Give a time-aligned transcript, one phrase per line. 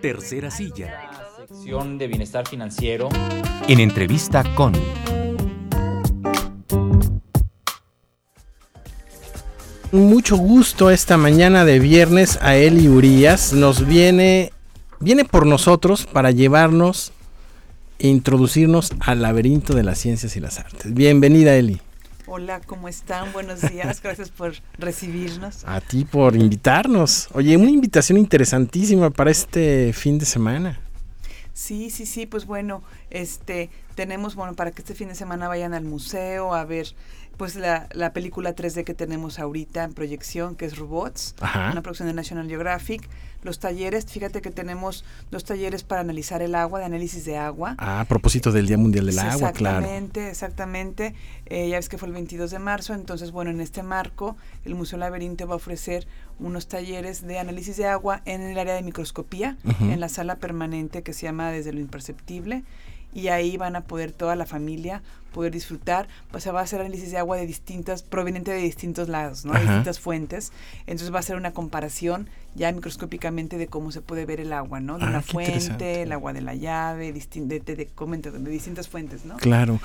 [0.00, 1.10] Tercera silla.
[1.36, 3.08] Sección de bienestar financiero.
[3.68, 4.72] En entrevista con...
[9.92, 13.52] Mucho gusto esta mañana de viernes a Eli Urias.
[13.52, 14.52] Nos viene,
[15.00, 17.12] viene por nosotros para llevarnos
[17.98, 20.92] e introducirnos al laberinto de las ciencias y las artes.
[20.92, 21.80] Bienvenida Eli.
[22.26, 23.34] Hola, ¿cómo están?
[23.34, 25.62] Buenos días, gracias por recibirnos.
[25.66, 27.28] A ti por invitarnos.
[27.34, 30.80] Oye, una invitación interesantísima para este fin de semana.
[31.52, 35.74] Sí, sí, sí, pues bueno, este, tenemos, bueno, para que este fin de semana vayan
[35.74, 36.94] al museo a ver
[37.36, 41.70] pues la, la, película 3D que tenemos ahorita en proyección, que es Robots, Ajá.
[41.72, 43.08] una producción de National Geographic.
[43.42, 47.74] Los talleres, fíjate que tenemos dos talleres para analizar el agua, de análisis de agua.
[47.78, 49.78] Ah, a propósito del Día Mundial del Sí, Agua, claro.
[49.80, 51.14] Exactamente, exactamente.
[51.46, 54.74] Eh, ya ves que fue el 22 de marzo, entonces, bueno, en este marco, el
[54.74, 56.06] Museo Laberinto va a ofrecer
[56.38, 61.02] unos talleres de análisis de agua en el área de microscopía, en la sala permanente
[61.02, 62.64] que se llama Desde lo Imperceptible,
[63.14, 66.80] y ahí van a poder toda la familia poder disfrutar, pues se va a hacer
[66.80, 69.52] análisis de agua de distintas, proveniente de distintos lados, ¿no?
[69.52, 70.52] De distintas fuentes.
[70.86, 74.78] Entonces va a ser una comparación ya microscópicamente de cómo se puede ver el agua,
[74.78, 74.96] ¿no?
[74.96, 77.90] De Ah, una fuente, el agua de la llave, distin- de, de- de-
[78.30, 79.36] de distintas fuentes, ¿no?
[79.38, 79.80] Claro.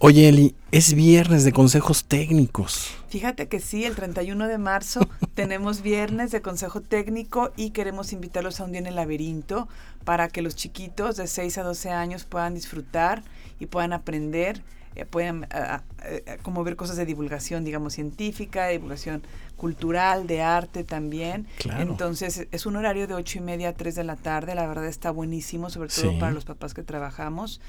[0.00, 2.94] Oye, Eli, es viernes de consejos técnicos.
[3.08, 5.00] Fíjate que sí, el 31 de marzo
[5.34, 9.66] tenemos viernes de consejo técnico y queremos invitarlos a un día en el laberinto
[10.04, 13.24] para que los chiquitos de 6 a 12 años puedan disfrutar
[13.58, 14.62] y puedan aprender,
[14.94, 19.22] eh, puedan ah, eh, como ver cosas de divulgación, digamos, científica, de divulgación
[19.56, 21.48] cultural, de arte también.
[21.58, 21.82] Claro.
[21.82, 24.86] Entonces es un horario de 8 y media a 3 de la tarde, la verdad
[24.86, 26.16] está buenísimo, sobre todo Sí.
[26.20, 27.60] para los papás que trabajamos.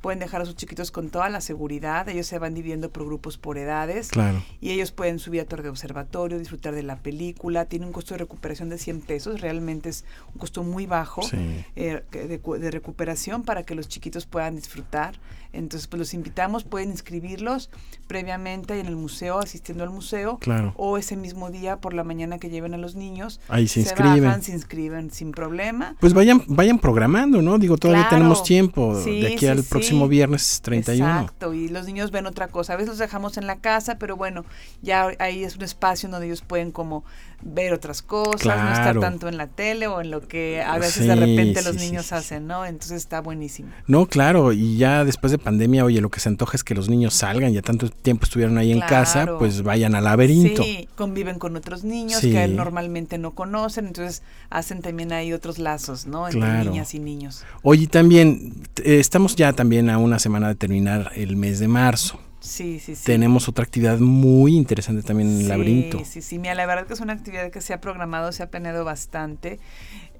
[0.00, 3.36] Pueden dejar a sus chiquitos con toda la seguridad, ellos se van dividiendo por grupos
[3.36, 4.42] por edades Claro.
[4.60, 8.14] y ellos pueden subir a torre de observatorio, disfrutar de la película, tiene un costo
[8.14, 11.64] de recuperación de 100 pesos, realmente es un costo muy bajo Sí.
[11.76, 15.18] eh, de, cu- de recuperación para que los chiquitos puedan disfrutar.
[15.52, 17.70] Entonces, pues los invitamos, pueden inscribirlos
[18.06, 20.74] previamente en el museo, asistiendo al museo, Claro.
[20.76, 23.40] o ese mismo día por la mañana que lleven a los niños.
[23.48, 24.24] Ahí se inscriben.
[24.24, 25.96] bajan, se inscriben sin problema.
[26.00, 27.58] Pues vayan, vayan programando, ¿no?
[27.58, 28.16] Digo, todavía Claro.
[28.24, 29.68] tenemos tiempo Sí, de aquí sí, al sí.
[29.88, 31.20] Próximo viernes 31.
[31.20, 32.74] Exacto, y los niños ven otra cosa.
[32.74, 34.44] A veces los dejamos en la casa, pero bueno,
[34.82, 37.04] ya ahí es un espacio donde ellos pueden como
[37.40, 41.02] ver otras cosas, no estar tanto en la tele o en lo que a veces
[41.02, 42.66] Sí, de repente los sí, niños sí, hacen, ¿no?
[42.66, 43.68] Entonces está buenísimo.
[43.86, 46.88] No, claro, y ya después de pandemia, oye, lo que se antoja es que los
[46.88, 50.64] niños salgan, ya tanto tiempo estuvieron ahí en casa, pues vayan al laberinto.
[50.64, 56.06] Sí, conviven con otros niños que normalmente no conocen, entonces hacen también ahí otros lazos,
[56.06, 56.26] ¿no?
[56.26, 56.70] Entre Claro.
[56.70, 57.44] niñas y niños.
[57.62, 62.20] Oye, también, eh, estamos ya también a una semana de terminar el mes de marzo.
[62.40, 63.04] Sí, sí, sí.
[63.04, 66.04] Tenemos otra actividad muy interesante también en el Sí, laberinto.
[66.04, 68.50] Sí, sí, mira, la verdad que es una actividad que se ha programado, se ha
[68.50, 69.58] planeado bastante.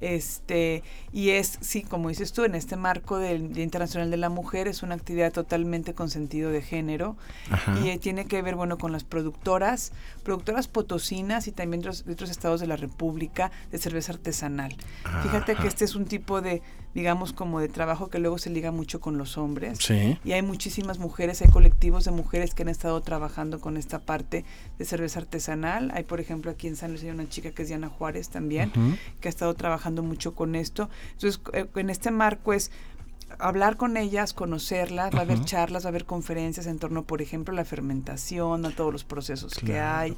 [0.01, 0.83] Este,
[1.13, 4.69] y es, sí, como dices tú, en este marco del Día Internacional de la Mujer,
[4.69, 7.17] es una actividad totalmente con sentido de género.
[7.51, 7.79] Ajá.
[7.85, 9.93] Y eh, tiene que ver, bueno, con las productoras,
[10.23, 14.77] productoras potosinas y también de otros, estados de la República de cerveza artesanal.
[15.23, 15.63] Fíjate Ajá.
[15.63, 16.63] que este es un tipo de,
[16.95, 19.79] digamos, como de trabajo que luego se liga mucho con los hombres.
[19.81, 20.19] Sí.
[20.25, 24.45] Y hay muchísimas mujeres, hay colectivos de mujeres que han estado trabajando con esta parte
[24.79, 25.91] de cerveza artesanal.
[25.95, 28.71] Hay, por ejemplo, aquí en San Luis hay una chica que es Diana Juárez también,
[28.71, 28.97] Ujú.
[29.21, 30.89] que ha estado trabajando mucho con esto.
[31.13, 32.71] Entonces, eh, en este marco es
[33.39, 37.21] hablar con ellas, conocerlas, va a haber charlas, va a haber conferencias en torno, por
[37.23, 39.99] ejemplo, a la fermentación, a todos los procesos que Claro.
[39.99, 40.17] hay.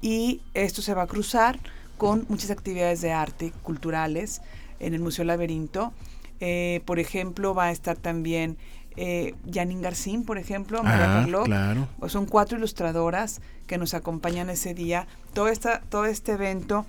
[0.00, 1.58] Y esto se va a cruzar
[1.98, 4.42] con muchas actividades de arte culturales
[4.80, 5.92] en el Museo Laberinto.
[6.40, 8.56] Eh, por ejemplo, va a estar también
[8.96, 11.42] eh, Janine Garcín, por ejemplo, María Ah, Carló.
[11.44, 11.88] claro.
[11.98, 15.08] Pues son cuatro ilustradoras que nos acompañan ese día.
[15.32, 16.86] Todo, esta, todo este evento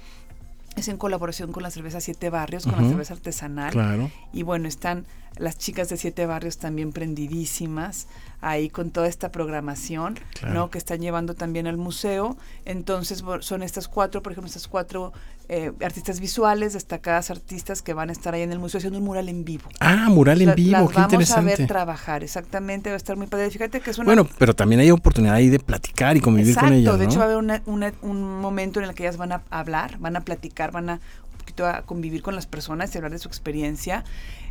[0.76, 3.72] es en colaboración con la cerveza Siete Barrios, con la cerveza artesanal.
[3.72, 4.12] Claro.
[4.34, 5.06] Y bueno, están
[5.38, 8.08] las chicas de Siete Barrios también prendidísimas
[8.50, 10.54] ahí con toda esta programación, Claro.
[10.54, 10.70] ¿no?
[10.70, 12.38] Que están llevando también al museo.
[12.66, 15.14] Entonces son estas cuatro, por ejemplo, estas cuatro
[15.48, 19.06] eh, artistas visuales, destacadas artistas que van a estar ahí en el museo haciendo un
[19.06, 19.70] mural en vivo.
[19.80, 21.54] Ah, mural en La- vivo, las qué vamos interesante.
[21.54, 23.52] a ver trabajar, exactamente, va a estar muy padre.
[23.52, 26.70] Fíjate que es una Bueno, pero también hay oportunidad ahí de platicar y convivir Exacto,
[26.70, 27.10] con ellas, de ¿no?
[27.12, 29.98] hecho va a haber una- una- un momento en el que ellas van a hablar,
[30.00, 30.94] van a platicar, van a
[31.32, 34.04] un poquito a convivir con las personas y hablar de su experiencia.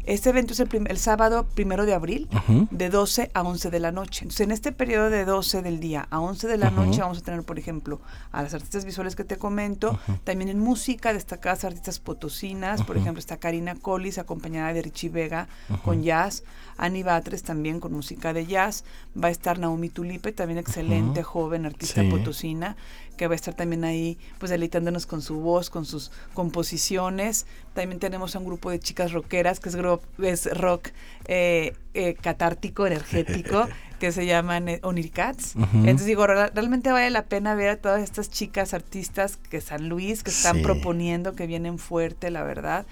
[0.07, 2.69] Este evento es el, el sábado primero de abril, Ujú.
[2.71, 4.21] de 12 a 11 de la noche.
[4.25, 6.83] Entonces, en este periodo de 12 del día a 11 de la Ujú.
[6.85, 10.19] noche vamos a tener, por ejemplo, a las artistas visuales que te comento, Ujú.
[10.25, 15.49] también en música, destacadas artistas potosinas, por ejemplo, está Karina Collis, acompañada de Richie Vega
[15.85, 16.45] con jazz,
[16.77, 18.85] Annie Batres también con música de jazz,
[19.17, 22.11] va a estar Naomi Tulipe, también excelente, joven artista Sí.
[22.11, 22.77] potosina,
[23.17, 27.47] que va a estar también ahí, pues deleitándonos con su voz, con sus exhibiciones.
[27.75, 30.89] También tenemos a un grupo de chicas rockeras, que es, gro- es rock
[31.27, 33.69] eh, eh, catártico, energético,
[33.99, 35.57] que se llaman eh, Onircats.
[35.57, 35.79] Ujú.
[35.79, 40.23] Entonces digo, realmente vale la pena ver a todas estas chicas artistas que San Luis,
[40.23, 40.63] que están Sí.
[40.63, 42.87] proponiendo, que vienen fuerte, la verdad.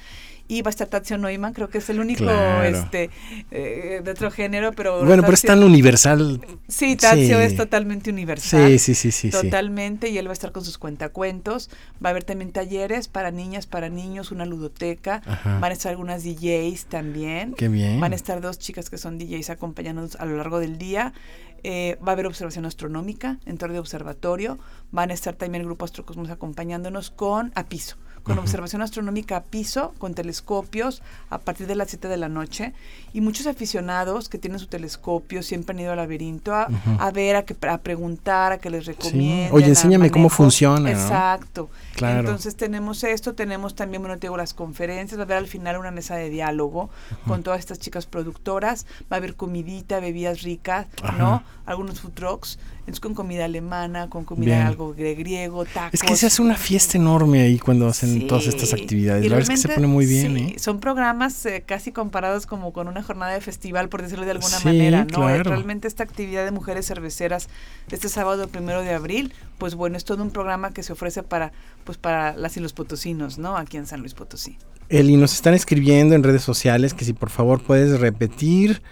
[0.53, 2.65] Y va a estar Tazio Neumann, creo que es el único Claro.
[2.77, 3.09] este
[3.51, 5.03] eh, de otro género, pero...
[5.03, 6.43] Bueno, pero es tan universal.
[6.69, 7.45] Sí, Tazio Sí.
[7.45, 8.69] es totalmente universal.
[8.73, 9.31] Sí, sí, sí, sí.
[9.31, 9.43] sí.
[9.43, 11.71] Totalmente, y él va a estar con sus cuentacuentos.
[12.05, 15.23] Va a haber también talleres para niñas, para niños, una ludoteca.
[15.25, 15.59] Ajá.
[15.59, 17.55] Van a estar algunas DJs también.
[17.55, 17.99] Qué bien.
[17.99, 21.15] Van a estar dos chicas que son DJs acompañándonos a lo largo del día.
[21.65, 24.59] Eh, va a haber observación astronómica en torno de observatorio.
[24.91, 29.45] Van a estar también el grupo Astrocosmos acompañándonos con a piso, con observación astronómica a
[29.45, 32.73] piso, con telescopios a partir de las 7 de la noche.
[33.15, 36.69] Y muchos aficionados que tienen su telescopio siempre han ido al laberinto a,
[37.12, 39.50] ver, a, que, a preguntar, a que les recomienden.
[39.53, 40.89] Oye, a enséñame cómo funciona, ¿no?
[40.89, 41.69] Exacto.
[41.94, 42.21] Claro.
[42.21, 45.77] Entonces tenemos esto, tenemos también, bueno, te digo, las conferencias, va a haber al final
[45.79, 46.89] una mesa de diálogo
[47.27, 51.19] con todas estas chicas productoras, va a haber comidita, bebidas ricas, Ajá.
[51.19, 51.43] ¿no?
[51.67, 54.67] Algunos food trucks, entonces con comida alemana, con comida Bien.
[54.67, 55.94] algo griego, tacos.
[55.94, 58.27] Es que se hace una fiesta enorme ahí cuando hacen Sí.
[58.27, 59.25] todas estas actividades.
[59.25, 60.55] Y La verdad es que se pone muy bien, sí, ¿eh?
[60.58, 64.58] Son programas eh, casi comparados como con una jornada de festival, por decirlo de alguna
[64.58, 65.29] Sí, manera, ¿no?
[65.29, 65.50] Eh, claro.
[65.50, 67.49] Realmente esta actividad de mujeres cerveceras
[67.90, 71.52] este sábado primero de abril, pues bueno, es todo un programa que se ofrece para,
[71.84, 73.56] pues para las y los potosinos, ¿no?
[73.56, 74.58] Aquí en San Luis Potosí.
[74.88, 78.82] Eli, nos están escribiendo en redes sociales que si por favor puedes repetir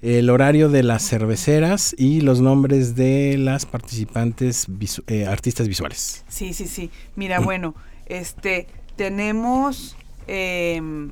[0.00, 6.24] el horario de las cerveceras y los nombres de las participantes visu- eh, artistas visuales.
[6.28, 6.84] Sí, sí, sí.
[6.86, 7.18] Mm.
[7.18, 7.74] Mira, bueno,
[8.06, 9.96] este, tenemos
[10.28, 11.10] em,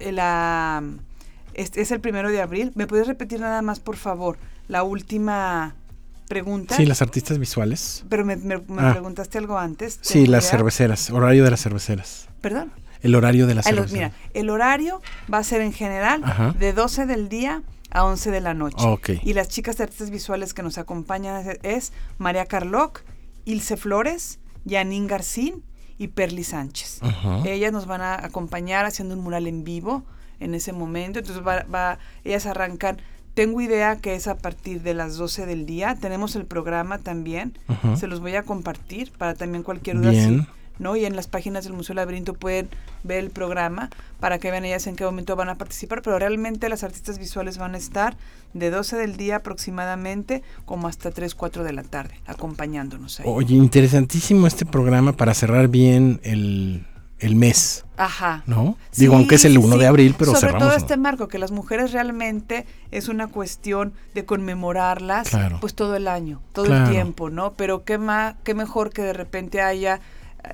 [0.00, 0.82] la,
[1.54, 2.72] este es el primero de abril.
[2.74, 5.74] ¿Me puedes repetir nada más, por favor, la última
[6.28, 6.76] pregunta?
[6.76, 8.04] Sí, las artistas visuales.
[8.08, 8.92] Pero me, me- me Ah.
[8.92, 9.98] preguntaste algo antes.
[10.02, 10.50] Sí, ¿tengo las idea?
[10.58, 12.28] cerveceras, horario de las cerveceras.
[12.40, 12.72] Perdón.
[13.02, 13.92] El horario de las cerveceras.
[13.92, 15.00] mira, el horario
[15.32, 16.54] va a ser en general Ajá.
[16.58, 18.76] de 12 del día a 11 de la noche.
[18.86, 19.10] Ok.
[19.24, 23.02] Y las chicas de artistas visuales que nos acompañan es, es María Carloc,
[23.46, 25.64] Ilse Flores, Janine Garcín
[26.00, 27.00] y Perly Sánchez.
[27.44, 30.02] Ellas nos van a acompañar haciendo un mural en vivo
[30.40, 31.18] en ese momento.
[31.18, 32.96] Entonces, va, va- ellas arrancan.
[33.34, 35.96] Tengo idea que es a partir de las 12 del día.
[36.00, 37.56] Tenemos el programa también.
[37.96, 40.10] Se los voy a compartir para también cualquier duda.
[40.10, 40.40] Bien.
[40.40, 40.46] sí,
[40.80, 40.96] ¿no?
[40.96, 42.68] Y en las páginas del Museo Laberinto pueden
[43.04, 43.88] ver el programa
[44.18, 46.02] para que vean ellas en qué momento van a participar.
[46.02, 48.16] Pero realmente las artistas visuales van a estar
[48.54, 53.26] de 12 del día aproximadamente como hasta 3, 4 de la tarde acompañándonos ahí.
[53.28, 56.84] Oye, interesantísimo este programa para cerrar bien el,
[57.20, 58.42] el mes, Ajá.
[58.46, 58.76] ¿no?
[58.96, 59.78] Digo, aunque es el Sí, 1 sí.
[59.78, 60.60] de abril, pero Sobre cerramos.
[60.62, 60.76] todo ¿no?
[60.76, 65.58] este marco, que las mujeres realmente es una cuestión de conmemorarlas Claro.
[65.60, 66.86] pues todo el año, todo Claro.
[66.86, 67.52] el tiempo, ¿no?
[67.52, 70.00] Pero qué, ma- qué mejor que de repente haya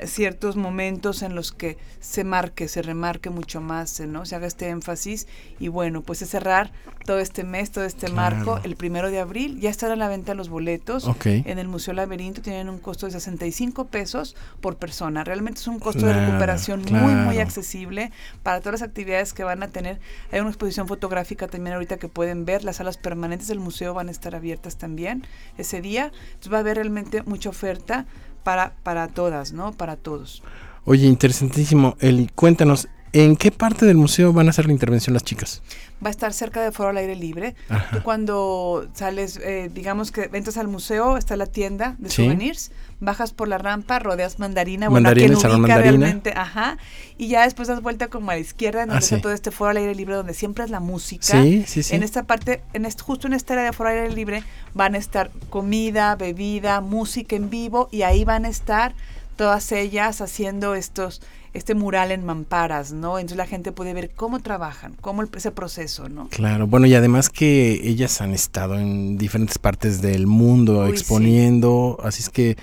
[0.05, 4.27] ciertos momentos en los que se marque, se remarque mucho más, eh, ¿no?
[4.27, 5.27] Se haga este énfasis
[5.59, 6.73] y bueno, pues es cerrar
[7.05, 8.37] todo este mes, todo este Claro.
[8.37, 11.27] marco, el primero de abril, ya estarán a la venta los boletos Ok.
[11.27, 15.79] en el Museo Laberinto, tienen un costo de 65 pesos por persona, realmente es un
[15.79, 17.41] costo de Claro, recuperación muy, muy claro.
[17.43, 18.11] accesible
[18.43, 20.00] para todas las actividades que van a tener.
[20.33, 22.65] Hay una exposición fotográfica también ahorita que pueden ver.
[22.65, 25.27] Las salas permanentes del museo van a estar abiertas también
[25.59, 26.11] ese día.
[26.29, 28.06] Entonces va a haber realmente mucha oferta
[28.47, 29.73] para, para todas, ¿no?
[29.73, 30.41] Para todos.
[30.85, 31.97] Oye, interesantísimo.
[31.99, 35.62] Eli, cuéntanos, ¿en qué parte del museo van a hacer la intervención las chicas?
[36.04, 37.54] Va a estar cerca de Foro al Aire Libre.
[37.71, 37.97] Ajá.
[37.97, 42.16] Tú cuando sales, eh, digamos que entras al museo, está la tienda de Sí.
[42.25, 45.83] souvenirs, bajas por la rampa, rodeas Mandarina, Mandarina, bueno, quien ubica Mandarina.
[46.07, 46.76] realmente, ajá,
[47.16, 49.23] y ya después das vuelta como a la izquierda, en Ah, donde está sí.
[49.23, 51.42] todo este Foro al Aire Libre, donde siempre es la música.
[51.42, 51.95] Sí, sí, sí.
[51.97, 54.42] En esta parte, en este, justo en esta área de Foro al Aire Libre,
[54.75, 58.95] van a estar comida, bebida, música en vivo, y ahí van a estar
[59.37, 61.21] todas ellas haciendo estos
[61.52, 63.19] este mural en mamparas, ¿no?
[63.19, 66.28] Entonces la gente puede ver cómo trabajan, cómo el- ese proceso, ¿no?
[66.28, 70.97] Claro, bueno, y además que ellas han estado en diferentes partes del mundo Uy, sí.
[70.99, 72.59] exponiendo, así es que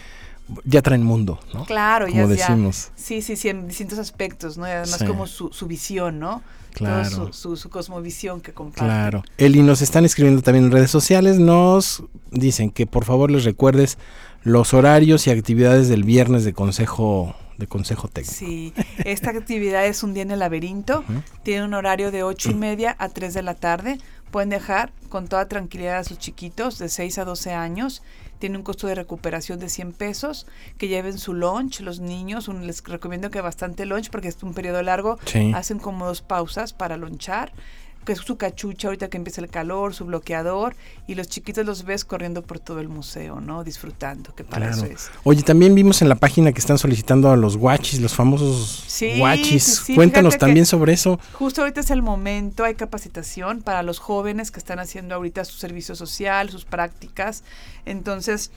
[0.63, 1.65] ya traen mundo, ¿no?
[1.65, 2.50] Claro, Como ya, ya.
[2.50, 2.92] decimos.
[2.96, 4.68] Sí, sí, sí, en distintos aspectos, ¿no?
[4.68, 5.06] Y además Sí.
[5.06, 6.44] como su, su visión, ¿no?
[6.74, 7.10] Claro.
[7.10, 8.88] Todo su, su, su cosmovisión que comparten.
[8.88, 9.24] Claro.
[9.38, 13.98] Eli, nos están escribiendo también en redes sociales, nos dicen que por favor les recuerdes
[14.44, 18.34] los horarios y actividades del viernes de consejo de consejo técnico.
[18.36, 18.74] Sí,
[19.06, 21.03] esta actividad es un día en el laberinto,
[21.44, 24.00] tiene un horario de ocho y media a 3 de la tarde,
[24.34, 28.02] pueden dejar con toda tranquilidad a sus chiquitos de 6 a 12 años,
[28.40, 30.48] tiene un costo de recuperación de 100 pesos,
[30.80, 34.56] que lleven su lunch, los niños, un- les recomiendo que bastante lunch porque es un
[34.56, 35.52] periodo largo, Sí.
[35.56, 37.54] hacen como dos pausas para lonchar.
[38.03, 40.75] Que es su cachucha ahorita que empieza el calor, su bloqueador,
[41.07, 43.63] y los chiquitos los ves corriendo por todo el museo, ¿no?
[43.63, 45.10] Disfrutando, que para eso es.
[45.24, 49.17] Oye, también vimos en la página que están solicitando a los guachis, los famosos Sí,
[49.17, 49.63] guachis.
[49.63, 51.19] sí, sí, Cuéntanos también sobre eso.
[51.33, 55.57] Justo ahorita es el momento, hay capacitación para los jóvenes que están haciendo ahorita su
[55.57, 57.43] servicio social, sus prácticas.
[57.86, 58.51] Entonces,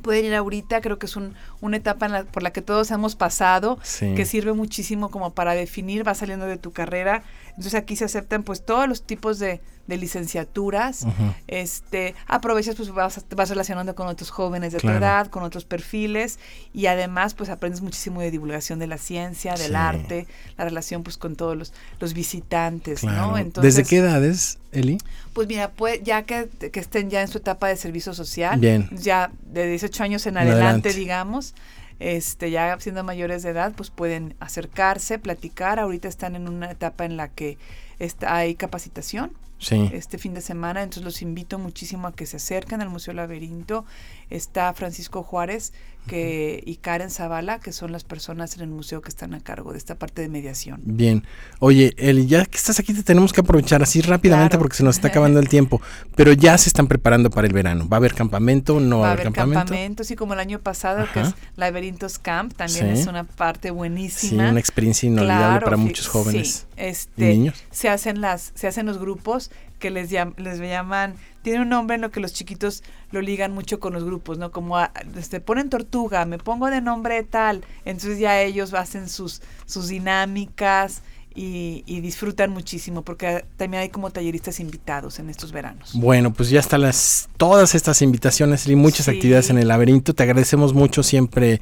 [0.00, 2.90] pueden ir ahorita, creo que es un, una etapa en la- por la que todos
[2.90, 4.14] hemos pasado, Sí.
[4.14, 7.22] que sirve muchísimo como para definir, va saliendo de tu carrera.
[7.50, 11.06] Entonces aquí se aceptan pues todos los tipos de, de licenciaturas.
[11.48, 14.98] Este, aprovechas, pues vas, vas relacionando con otros jóvenes de Claro.
[14.98, 16.38] tu edad, con otros perfiles,
[16.72, 19.74] y además pues aprendes muchísimo de divulgación de la ciencia, del Sí.
[19.74, 23.32] arte, la relación pues con todos los, los visitantes, Claro.
[23.32, 23.38] ¿no?
[23.38, 24.98] Entonces, ¿Desde qué edades, Eli?
[25.32, 28.88] Pues mira, pues ya que, que estén ya en su etapa de servicio social, Bien.
[28.92, 30.92] ya de 18 años en En adelante, adelante.
[30.94, 31.54] digamos,
[31.98, 35.78] este, ya siendo mayores de edad, pues pueden acercarse, platicar.
[35.78, 37.58] Ahorita están en una etapa en la que
[37.98, 39.30] está, hay capacitación
[39.62, 39.90] Sí.
[39.92, 43.84] este fin de semana, entonces los invito muchísimo a que se acerquen al Museo Laberinto.
[44.28, 45.72] Está Francisco Juárez
[46.06, 49.70] que, y Karen Zavala, que son las personas en el museo que están a cargo
[49.72, 50.80] de esta parte de mediación.
[50.84, 51.24] Bien.
[51.60, 54.62] Oye, Eli, ya que estás aquí te tenemos que aprovechar así rápidamente Claro.
[54.64, 55.80] porque se nos está acabando el tiempo.
[56.16, 57.86] Pero ya se están preparando para el verano.
[57.88, 58.80] ¿Va a haber campamento?
[58.80, 59.58] ¿No va, Va a haber campamento?
[59.60, 61.28] campamentos, y como el año pasado, que Ajá.
[61.28, 63.02] es Laberintos Camp, también Sí.
[63.02, 64.50] es una parte Sí, buenísima.
[64.50, 67.62] una experiencia inolvidable Claro, para muchos jóvenes sí, este, y niños.
[67.70, 71.96] Se hacen las, se hacen los grupos que les llam- les llaman, tiene un nombre
[71.96, 74.52] en lo que los chiquitos lo ligan mucho con los grupos, ¿no?
[74.52, 79.42] Como a- este, ponen tortuga, me pongo de nombre tal, entonces ya ellos hacen sus,
[79.66, 81.02] sus dinámicas
[81.34, 85.92] y, y disfrutan muchísimo, porque también hay como talleristas invitados en estos veranos.
[85.94, 89.12] Bueno, pues ya están las todas estas invitaciones y muchas Sí.
[89.12, 90.14] actividades en el laberinto.
[90.14, 91.60] Te agradecemos mucho siempre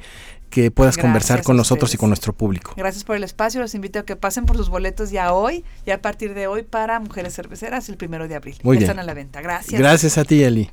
[0.51, 2.73] que puedas Gracias conversar con nosotros y con nuestro público.
[2.77, 3.59] Gracias por el espacio.
[3.59, 6.61] Los invito a que pasen por sus boletos ya hoy y a partir de hoy
[6.61, 8.57] para Mujeres Cerveceras el primero de abril.
[8.61, 8.83] Muy bien.
[8.83, 9.41] están a la venta.
[9.41, 9.79] Gracias.
[9.79, 10.69] Gracias a ti, Eli.